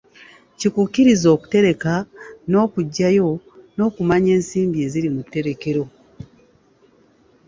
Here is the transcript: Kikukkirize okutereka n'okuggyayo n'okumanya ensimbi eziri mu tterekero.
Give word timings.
Kikukkirize 0.59 1.27
okutereka 1.35 1.93
n'okuggyayo 2.49 3.29
n'okumanya 3.75 4.31
ensimbi 4.37 4.77
eziri 4.85 5.09
mu 5.15 5.21
tterekero. 5.27 5.83